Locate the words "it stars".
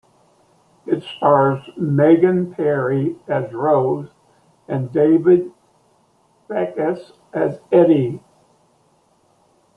0.87-1.59